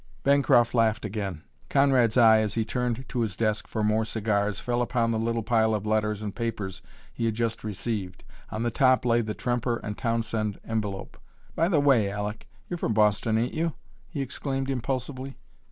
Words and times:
Bancroft 0.23 0.73
laughed 0.73 1.05
again. 1.05 1.43
Conrad's 1.69 2.17
eye, 2.17 2.39
as 2.39 2.55
he 2.55 2.65
turned 2.65 3.07
to 3.07 3.19
his 3.19 3.35
desk 3.37 3.67
for 3.67 3.83
more 3.83 4.03
cigars, 4.03 4.59
fell 4.59 4.81
upon 4.81 5.11
the 5.11 5.19
little 5.19 5.43
pile 5.43 5.75
of 5.75 5.85
letters 5.85 6.23
and 6.23 6.35
papers 6.35 6.81
he 7.13 7.25
had 7.25 7.35
just 7.35 7.63
received. 7.63 8.23
On 8.49 8.63
the 8.63 8.71
top 8.71 9.05
lay 9.05 9.21
the 9.21 9.35
Tremper 9.35 9.77
& 9.95 9.97
Townsend 9.97 10.59
envelope. 10.65 11.19
"By 11.53 11.67
the 11.67 11.79
way, 11.79 12.09
Aleck, 12.09 12.47
you're 12.67 12.79
from 12.79 12.95
Boston, 12.95 13.37
ain't 13.37 13.53
you?" 13.53 13.75
he 14.09 14.21
exclaimed 14.21 14.71
impulsively. 14.71 15.37